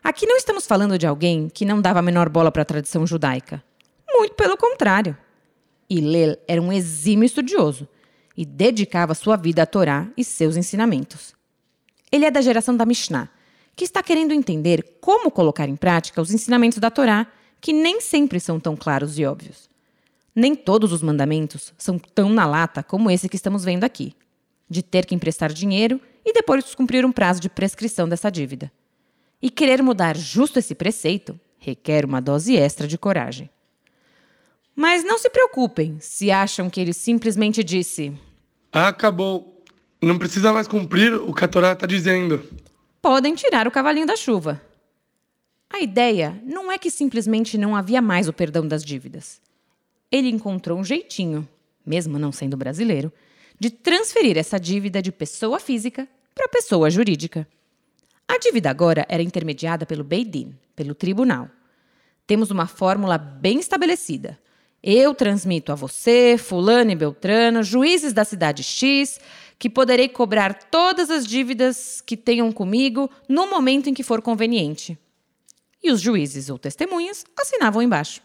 Aqui 0.02 0.25
não 0.25 0.38
estamos 0.38 0.67
falando 0.67 0.97
de 0.97 1.07
alguém 1.07 1.50
que 1.50 1.67
não 1.67 1.83
dava 1.83 1.99
a 1.99 2.02
menor 2.02 2.31
bola 2.31 2.50
para 2.50 2.62
a 2.62 2.67
tradição 2.67 3.07
judaica. 3.07 3.62
Muito 4.09 4.35
pelo 4.35 4.57
contrário. 4.57 5.14
Hillel 5.90 6.38
era 6.49 6.61
um 6.61 6.73
exímio 6.73 7.26
estudioso 7.26 7.87
e 8.35 8.47
dedicava 8.47 9.14
sua 9.14 9.37
vida 9.37 9.62
à 9.62 9.67
Torá 9.67 10.09
e 10.17 10.25
seus 10.25 10.57
ensinamentos. 10.57 11.35
Ele 12.11 12.25
é 12.25 12.31
da 12.31 12.40
geração 12.40 12.75
da 12.75 12.87
Mishnah, 12.87 13.28
que 13.78 13.85
está 13.85 14.02
querendo 14.02 14.35
entender 14.35 14.99
como 15.00 15.30
colocar 15.30 15.68
em 15.68 15.76
prática 15.76 16.20
os 16.20 16.32
ensinamentos 16.32 16.78
da 16.78 16.90
Torá, 16.90 17.28
que 17.61 17.73
nem 17.73 18.00
sempre 18.00 18.40
são 18.40 18.58
tão 18.58 18.76
claros 18.76 19.16
e 19.20 19.25
óbvios. 19.25 19.70
Nem 20.35 20.56
todos 20.56 20.92
os 20.92 21.00
mandamentos 21.00 21.73
são 21.78 21.97
tão 21.97 22.28
na 22.28 22.44
lata 22.44 22.82
como 22.82 23.08
esse 23.08 23.28
que 23.28 23.37
estamos 23.37 23.64
vendo 23.64 23.85
aqui, 23.85 24.14
de 24.68 24.82
ter 24.82 25.06
que 25.06 25.14
emprestar 25.14 25.52
dinheiro 25.52 26.00
e 26.26 26.32
depois 26.32 26.75
cumprir 26.75 27.06
um 27.06 27.12
prazo 27.12 27.40
de 27.40 27.49
prescrição 27.49 28.08
dessa 28.08 28.30
dívida. 28.30 28.70
E 29.40 29.49
querer 29.49 29.80
mudar 29.80 30.16
justo 30.16 30.58
esse 30.58 30.75
preceito 30.75 31.38
requer 31.56 32.04
uma 32.04 32.20
dose 32.20 32.56
extra 32.56 32.88
de 32.88 32.99
coragem. 32.99 33.49
Mas 34.75 35.04
não 35.04 35.18
se 35.18 35.30
preocupem 35.30 35.99
se 36.00 36.32
acham 36.32 36.68
que 36.68 36.80
ele 36.80 36.92
simplesmente 36.92 37.62
disse: 37.62 38.12
Acabou. 38.73 39.62
Não 40.02 40.18
precisa 40.18 40.52
mais 40.52 40.66
cumprir 40.66 41.14
o 41.14 41.32
que 41.32 41.44
a 41.44 41.49
Torá 41.49 41.73
está 41.73 41.87
dizendo. 41.87 42.42
Podem 43.00 43.35
tirar 43.35 43.67
o 43.69 43.71
cavalinho 43.71 44.07
da 44.07 44.17
chuva. 44.17 44.61
A 45.71 45.81
ideia 45.81 46.40
não 46.45 46.73
é 46.73 46.78
que 46.78 46.90
simplesmente 46.90 47.57
não 47.59 47.76
havia 47.76 48.02
mais 48.02 48.28
o 48.28 48.33
perdão 48.33 48.67
das 48.67 48.85
dívidas. 48.85 49.40
Ele 50.11 50.28
encontrou 50.28 50.78
um 50.78 50.85
jeitinho, 50.85 51.49
mesmo 51.85 52.19
não 52.19 52.33
sendo 52.33 52.57
brasileiro, 52.57 53.12
de 53.59 53.71
transferir 53.71 54.38
essa 54.38 54.59
dívida 54.59 55.02
de 55.02 55.12
pessoa 55.12 55.61
física 55.61 56.09
para 56.35 56.49
pessoa 56.49 56.90
jurídica. 56.90 57.47
A 58.26 58.38
dívida 58.38 58.71
agora 58.71 59.07
era 59.09 59.23
intermediada 59.23 59.85
pelo 59.87 60.05
Beidin, 60.05 60.55
pelo 60.75 60.95
tribunal. 60.95 61.49
Temos 62.26 62.50
uma 62.50 62.67
fórmula 62.67 63.17
bem 63.17 63.59
estabelecida. 63.59 64.38
Eu 64.82 65.14
transmito 65.14 65.73
a 65.73 65.75
você, 65.75 66.37
Fulano 66.38 66.90
e 66.90 66.94
Beltrano, 66.94 67.62
juízes 67.62 68.12
da 68.12 68.25
cidade 68.25 68.62
X, 68.62 69.20
que 69.58 69.68
poderei 69.68 70.08
cobrar 70.08 70.54
todas 70.54 71.11
as 71.11 71.26
dívidas 71.26 72.00
que 72.00 72.16
tenham 72.16 72.52
comigo 72.52 73.11
no 73.28 73.50
momento 73.50 73.90
em 73.90 73.94
que 73.94 74.04
for 74.04 74.23
conveniente. 74.23 74.97
E 75.82 75.90
os 75.90 76.00
juízes 76.00 76.49
ou 76.49 76.58
testemunhas 76.58 77.25
assinavam 77.37 77.82
embaixo. 77.82 78.23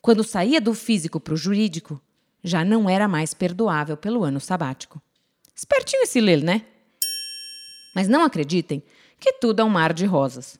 Quando 0.00 0.22
saía 0.22 0.60
do 0.60 0.72
físico 0.72 1.18
para 1.18 1.34
o 1.34 1.36
jurídico, 1.36 2.00
já 2.42 2.64
não 2.64 2.88
era 2.88 3.08
mais 3.08 3.34
perdoável 3.34 3.96
pelo 3.96 4.24
ano 4.24 4.40
sabático. 4.40 5.02
Espertinho 5.54 6.04
esse 6.04 6.20
ler, 6.20 6.42
né? 6.42 6.64
Mas 7.94 8.08
não 8.08 8.22
acreditem 8.22 8.82
que 9.18 9.34
tudo 9.34 9.60
é 9.60 9.64
um 9.64 9.68
mar 9.68 9.92
de 9.92 10.06
rosas. 10.06 10.58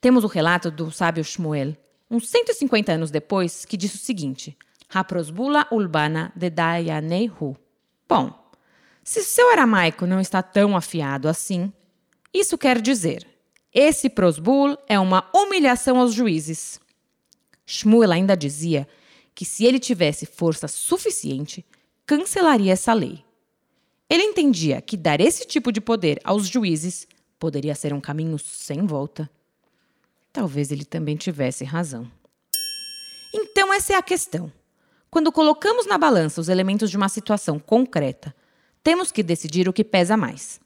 Temos 0.00 0.24
o 0.24 0.28
relato 0.28 0.70
do 0.70 0.90
sábio 0.90 1.24
Shmuel, 1.24 1.76
uns 2.10 2.28
150 2.28 2.92
anos 2.92 3.10
depois, 3.10 3.64
que 3.64 3.76
diz 3.76 3.94
o 3.94 3.98
seguinte: 3.98 4.56
Haprosbula 4.88 5.66
urbana 5.70 6.32
de 6.34 6.50
Dayaneihu. 6.50 7.56
Bom, 8.08 8.32
se 9.02 9.22
seu 9.22 9.50
aramaico 9.50 10.06
não 10.06 10.20
está 10.20 10.42
tão 10.42 10.76
afiado 10.76 11.28
assim, 11.28 11.72
isso 12.32 12.58
quer 12.58 12.80
dizer: 12.80 13.26
esse 13.72 14.08
prosbul 14.08 14.78
é 14.88 14.98
uma 14.98 15.30
humilhação 15.34 15.98
aos 15.98 16.14
juízes. 16.14 16.80
Shmuel 17.66 18.12
ainda 18.12 18.36
dizia 18.36 18.88
que 19.34 19.44
se 19.44 19.64
ele 19.64 19.78
tivesse 19.78 20.24
força 20.24 20.66
suficiente, 20.66 21.62
cancelaria 22.06 22.72
essa 22.72 22.94
lei. 22.94 23.22
Ele 24.08 24.22
entendia 24.22 24.80
que 24.80 24.96
dar 24.96 25.20
esse 25.20 25.46
tipo 25.46 25.70
de 25.70 25.80
poder 25.80 26.18
aos 26.24 26.46
juízes 26.46 27.06
poderia 27.38 27.74
ser 27.74 27.92
um 27.92 28.00
caminho 28.00 28.38
sem 28.38 28.86
volta. 28.86 29.30
Talvez 30.36 30.70
ele 30.70 30.84
também 30.84 31.16
tivesse 31.16 31.64
razão. 31.64 32.06
Então, 33.32 33.72
essa 33.72 33.94
é 33.94 33.96
a 33.96 34.02
questão. 34.02 34.52
Quando 35.10 35.32
colocamos 35.32 35.86
na 35.86 35.96
balança 35.96 36.42
os 36.42 36.50
elementos 36.50 36.90
de 36.90 36.96
uma 36.98 37.08
situação 37.08 37.58
concreta, 37.58 38.36
temos 38.84 39.10
que 39.10 39.22
decidir 39.22 39.66
o 39.66 39.72
que 39.72 39.82
pesa 39.82 40.14
mais. 40.14 40.60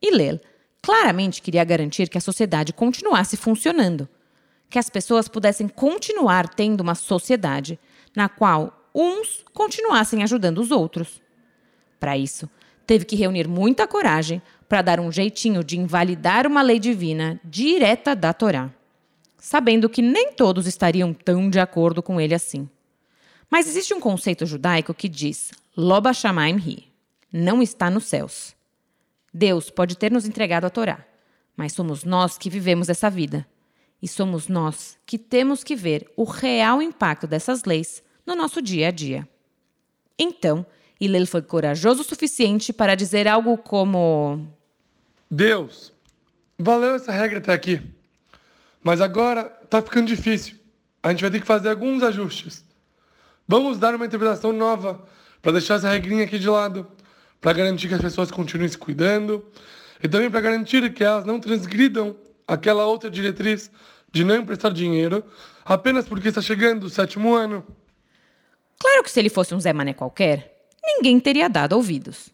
Hillel 0.00 0.40
claramente 0.80 1.42
queria 1.42 1.62
garantir 1.62 2.08
que 2.08 2.16
a 2.16 2.22
sociedade 2.22 2.72
continuasse 2.72 3.36
funcionando, 3.36 4.08
que 4.70 4.78
as 4.78 4.88
pessoas 4.88 5.28
pudessem 5.28 5.68
continuar 5.68 6.48
tendo 6.48 6.80
uma 6.80 6.94
sociedade 6.94 7.78
na 8.16 8.30
qual 8.30 8.88
uns 8.94 9.44
continuassem 9.52 10.22
ajudando 10.22 10.56
os 10.56 10.70
outros. 10.70 11.20
Para 12.00 12.16
isso, 12.16 12.48
teve 12.86 13.04
que 13.04 13.14
reunir 13.14 13.46
muita 13.46 13.86
coragem 13.86 14.40
para 14.66 14.80
dar 14.80 14.98
um 14.98 15.12
jeitinho 15.12 15.62
de 15.62 15.78
invalidar 15.78 16.46
uma 16.46 16.62
lei 16.62 16.78
divina 16.78 17.38
direta 17.44 18.16
da 18.16 18.32
Torá, 18.32 18.70
sabendo 19.42 19.88
que 19.88 20.00
nem 20.00 20.32
todos 20.34 20.68
estariam 20.68 21.12
tão 21.12 21.50
de 21.50 21.58
acordo 21.58 22.00
com 22.00 22.20
ele 22.20 22.32
assim. 22.32 22.70
Mas 23.50 23.66
existe 23.66 23.92
um 23.92 23.98
conceito 23.98 24.46
judaico 24.46 24.94
que 24.94 25.08
diz: 25.08 25.50
Loba 25.76 26.12
Shamaim 26.12 26.58
Hi, 26.58 26.92
não 27.32 27.60
está 27.60 27.90
nos 27.90 28.04
céus. 28.04 28.54
Deus 29.34 29.68
pode 29.68 29.96
ter 29.98 30.12
nos 30.12 30.26
entregado 30.26 30.64
a 30.64 30.70
Torá, 30.70 31.04
mas 31.56 31.72
somos 31.72 32.04
nós 32.04 32.38
que 32.38 32.48
vivemos 32.48 32.88
essa 32.88 33.10
vida. 33.10 33.44
E 34.00 34.06
somos 34.06 34.46
nós 34.46 34.96
que 35.04 35.18
temos 35.18 35.64
que 35.64 35.74
ver 35.74 36.08
o 36.16 36.22
real 36.22 36.80
impacto 36.80 37.26
dessas 37.26 37.64
leis 37.64 38.00
no 38.24 38.36
nosso 38.36 38.62
dia 38.62 38.88
a 38.88 38.90
dia. 38.92 39.28
Então, 40.16 40.64
Hillel 41.00 41.26
foi 41.26 41.42
corajoso 41.42 42.02
o 42.02 42.04
suficiente 42.04 42.72
para 42.72 42.94
dizer 42.94 43.26
algo 43.26 43.58
como: 43.58 44.46
Deus, 45.28 45.92
valeu 46.56 46.94
essa 46.94 47.10
regra 47.10 47.38
até 47.38 47.52
aqui. 47.52 47.82
Mas 48.82 49.00
agora 49.00 49.44
tá 49.44 49.80
ficando 49.80 50.06
difícil. 50.06 50.56
A 51.02 51.10
gente 51.10 51.20
vai 51.20 51.30
ter 51.30 51.40
que 51.40 51.46
fazer 51.46 51.70
alguns 51.70 52.02
ajustes. 52.02 52.64
Vamos 53.46 53.78
dar 53.78 53.94
uma 53.94 54.06
interpretação 54.06 54.52
nova 54.52 55.04
para 55.40 55.52
deixar 55.52 55.74
essa 55.74 55.90
regrinha 55.90 56.24
aqui 56.24 56.38
de 56.38 56.48
lado, 56.48 56.86
para 57.40 57.52
garantir 57.52 57.88
que 57.88 57.94
as 57.94 58.00
pessoas 58.00 58.30
continuem 58.30 58.68
se 58.68 58.78
cuidando 58.78 59.44
e 60.02 60.08
também 60.08 60.30
para 60.30 60.40
garantir 60.40 60.92
que 60.92 61.02
elas 61.02 61.24
não 61.24 61.40
transgridam 61.40 62.16
aquela 62.46 62.86
outra 62.86 63.10
diretriz 63.10 63.70
de 64.10 64.24
não 64.24 64.36
emprestar 64.36 64.72
dinheiro 64.72 65.24
apenas 65.64 66.06
porque 66.06 66.28
está 66.28 66.40
chegando 66.40 66.84
o 66.84 66.90
sétimo 66.90 67.34
ano. 67.34 67.64
Claro 68.78 69.02
que 69.02 69.10
se 69.10 69.20
ele 69.20 69.30
fosse 69.30 69.54
um 69.54 69.60
Zé 69.60 69.72
Mané 69.72 69.94
qualquer, 69.94 70.66
ninguém 70.84 71.18
teria 71.20 71.48
dado 71.48 71.74
ouvidos. 71.74 72.30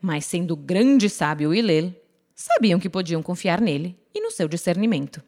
Mas 0.00 0.24
sendo 0.24 0.54
grande 0.54 1.08
sábio 1.08 1.54
Hillel, 1.54 1.92
sabiam 2.34 2.78
que 2.78 2.88
podiam 2.88 3.22
confiar 3.22 3.60
nele 3.60 3.98
e 4.14 4.20
no 4.20 4.30
seu 4.30 4.46
discernimento. 4.46 5.22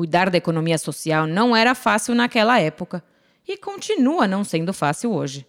Cuidar 0.00 0.30
da 0.30 0.38
economia 0.38 0.78
social 0.78 1.26
não 1.26 1.54
era 1.54 1.74
fácil 1.74 2.14
naquela 2.14 2.58
época 2.58 3.04
e 3.46 3.54
continua 3.58 4.26
não 4.26 4.42
sendo 4.42 4.72
fácil 4.72 5.12
hoje. 5.12 5.46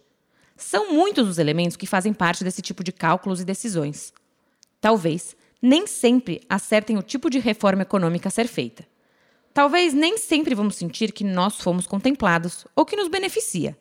São 0.58 0.92
muitos 0.92 1.26
os 1.26 1.38
elementos 1.38 1.74
que 1.74 1.86
fazem 1.86 2.12
parte 2.12 2.44
desse 2.44 2.60
tipo 2.60 2.84
de 2.84 2.92
cálculos 2.92 3.40
e 3.40 3.46
decisões. 3.46 4.12
Talvez 4.78 5.34
nem 5.62 5.86
sempre 5.86 6.42
acertem 6.50 6.98
o 6.98 7.02
tipo 7.02 7.30
de 7.30 7.38
reforma 7.38 7.80
econômica 7.80 8.28
a 8.28 8.30
ser 8.30 8.46
feita. 8.46 8.86
Talvez 9.54 9.94
nem 9.94 10.18
sempre 10.18 10.54
vamos 10.54 10.76
sentir 10.76 11.12
que 11.12 11.24
nós 11.24 11.56
fomos 11.56 11.86
contemplados 11.86 12.66
ou 12.76 12.84
que 12.84 12.94
nos 12.94 13.08
beneficia. 13.08 13.74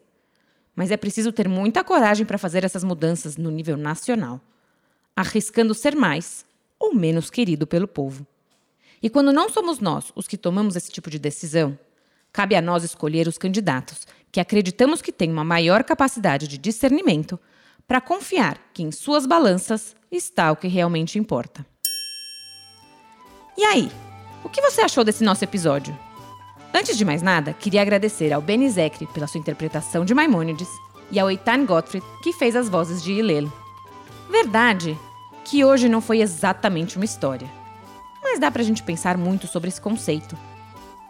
Mas 0.74 0.90
é 0.90 0.96
preciso 0.96 1.34
ter 1.34 1.50
muita 1.50 1.84
coragem 1.84 2.26
para 2.26 2.38
fazer 2.38 2.64
essas 2.64 2.86
mudanças 2.86 3.36
no 3.36 3.52
nível 3.52 3.76
nacional, 3.76 4.40
arriscando 5.18 5.74
ser 5.74 5.98
mais 5.98 6.46
ou 6.80 6.96
menos 6.96 7.30
querido 7.30 7.68
pelo 7.68 7.90
povo. 7.90 8.26
E 9.02 9.10
quando 9.10 9.34
não 9.34 9.50
somos 9.50 9.80
nós 9.80 10.12
os 10.16 10.28
que 10.28 10.38
tomamos 10.38 10.76
esse 10.76 10.92
tipo 10.92 11.10
de 11.10 11.18
decisão, 11.18 11.78
cabe 12.32 12.56
a 12.56 12.62
nós 12.62 12.84
escolher 12.84 13.28
os 13.28 13.38
candidatos 13.38 14.06
que 14.32 14.40
acreditamos 14.40 15.02
que 15.02 15.12
têm 15.12 15.32
uma 15.32 15.44
maior 15.44 15.84
capacidade 15.84 16.48
de 16.48 16.58
discernimento 16.58 17.40
para 17.88 18.00
confiar 18.00 18.58
que 18.74 18.84
em 18.84 18.92
suas 18.92 19.26
balanças 19.26 19.96
está 20.12 20.52
o 20.52 20.56
que 20.56 20.68
realmente 20.68 21.18
importa. 21.18 21.66
E 23.58 23.64
aí, 23.64 23.92
o 24.44 24.50
que 24.50 24.62
você 24.62 24.82
achou 24.82 25.04
desse 25.04 25.24
nosso 25.24 25.44
episódio? 25.44 25.98
Antes 26.74 26.98
de 26.98 27.04
mais 27.04 27.22
nada, 27.22 27.54
queria 27.54 27.82
agradecer 27.82 28.32
ao 28.32 28.42
Benny 28.42 28.70
Zekri 28.70 29.06
pela 29.08 29.28
sua 29.28 29.40
interpretação 29.40 30.06
de 30.06 30.14
Maimônides 30.14 30.70
e 31.12 31.20
ao 31.20 31.30
Eitan 31.30 31.66
Gottfried, 31.66 32.06
que 32.24 32.32
fez 32.32 32.56
as 32.56 32.70
vozes 32.70 33.04
de 33.04 33.12
Hillel. 33.12 33.52
Verdade 34.30 34.98
que 35.44 35.66
hoje 35.66 35.90
não 35.90 36.00
foi 36.00 36.22
exatamente 36.22 36.96
uma 36.96 37.04
história, 37.04 37.50
mas 38.22 38.40
dá 38.40 38.52
pra 38.52 38.64
gente 38.64 38.84
pensar 38.84 39.18
muito 39.18 39.48
sobre 39.48 39.70
esse 39.70 39.82
conceito. 39.82 40.38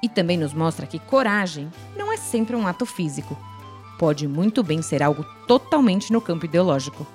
E 0.01 0.09
também 0.09 0.37
nos 0.37 0.53
mostra 0.53 0.87
que 0.87 0.99
coragem 0.99 1.71
não 1.95 2.11
é 2.11 2.17
sempre 2.17 2.55
um 2.55 2.65
ato 2.65 2.85
físico. 2.85 3.37
Pode 3.99 4.27
muito 4.27 4.63
bem 4.63 4.81
ser 4.81 5.03
algo 5.03 5.23
totalmente 5.47 6.11
no 6.11 6.19
campo 6.19 6.45
ideológico. 6.45 7.05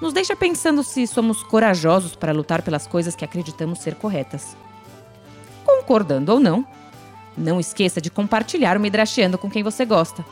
Nos 0.00 0.12
deixa 0.12 0.36
pensando 0.36 0.82
se 0.82 1.06
somos 1.06 1.42
corajosos 1.42 2.14
para 2.14 2.32
lutar 2.32 2.62
pelas 2.62 2.86
coisas 2.86 3.16
que 3.16 3.24
acreditamos 3.24 3.80
ser 3.80 3.96
corretas. 3.96 4.56
Concordando 5.66 6.32
ou 6.32 6.40
não, 6.40 6.64
não 7.36 7.60
esqueça 7.60 8.00
de 8.00 8.10
compartilhar 8.10 8.76
o 8.76 8.80
Midrasheando 8.80 9.36
com 9.36 9.50
quem 9.50 9.62
você 9.62 9.84
gosta, 9.84 10.24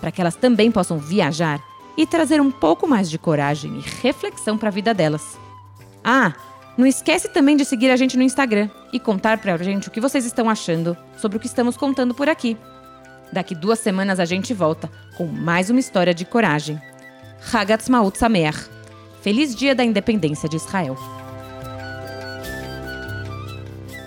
para 0.00 0.10
que 0.10 0.20
elas 0.20 0.36
também 0.36 0.70
possam 0.70 0.98
viajar 0.98 1.62
e 1.96 2.06
trazer 2.06 2.40
um 2.40 2.50
pouco 2.50 2.86
mais 2.86 3.08
de 3.08 3.18
coragem 3.18 3.78
e 3.78 4.02
reflexão 4.02 4.58
para 4.58 4.68
a 4.68 4.72
vida 4.72 4.92
delas. 4.92 5.38
Ah, 6.04 6.32
não 6.76 6.86
esquece 6.86 7.28
também 7.28 7.56
de 7.56 7.64
seguir 7.64 7.90
a 7.90 7.96
gente 7.96 8.16
no 8.16 8.22
Instagram 8.22 8.68
e 8.92 8.98
contar 8.98 9.38
pra 9.38 9.56
gente 9.58 9.88
o 9.88 9.90
que 9.90 10.00
vocês 10.00 10.24
estão 10.24 10.48
achando 10.48 10.96
sobre 11.16 11.36
o 11.36 11.40
que 11.40 11.46
estamos 11.46 11.76
contando 11.76 12.14
por 12.14 12.28
aqui. 12.28 12.56
Daqui 13.32 13.54
duas 13.54 13.78
semanas 13.78 14.18
a 14.18 14.24
gente 14.24 14.54
volta 14.54 14.90
com 15.16 15.26
mais 15.26 15.70
uma 15.70 15.80
história 15.80 16.14
de 16.14 16.24
coragem. 16.24 16.80
Hagatz 17.52 17.88
Maut 17.88 18.18
Sameach. 18.18 18.70
Feliz 19.20 19.54
Dia 19.54 19.74
da 19.74 19.84
Independência 19.84 20.48
de 20.48 20.56
Israel. 20.56 20.96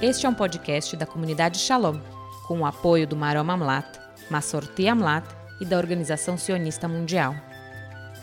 Este 0.01 0.25
é 0.25 0.29
um 0.29 0.34
podcast 0.34 0.95
da 0.98 1.05
comunidade 1.05 1.57
Shalom, 1.57 1.98
com 2.48 2.60
o 2.60 2.65
apoio 2.65 3.07
do 3.07 3.15
Marom 3.15 3.50
Amlat, 3.50 3.88
Massorti 4.29 4.88
Amlat 4.88 5.25
e 5.60 5.65
da 5.65 5.77
Organização 5.77 6.38
Sionista 6.38 6.88
Mundial. 6.88 7.34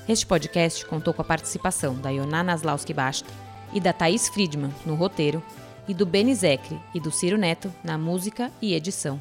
Este 0.09 0.27
podcast 0.27 0.85
contou 0.87 1.15
com 1.15 1.23
a 1.23 1.25
participação 1.25 1.95
da 1.95 2.11
Yonah 2.11 2.43
Naslauski 2.43 2.93
Basta, 2.93 3.29
e 3.73 3.81
da 3.81 3.93
Thaís 3.93 4.29
Friedman 4.29 4.73
no 4.85 4.95
roteiro, 4.95 5.43
e 5.89 5.95
do 5.95 6.07
Beni 6.07 6.35
Zecre 6.35 6.81
e 6.95 7.01
do 7.01 7.11
Ciro 7.11 7.37
Neto 7.37 7.73
na 7.83 7.99
música 7.99 8.53
e 8.61 8.75
edição. 8.75 9.21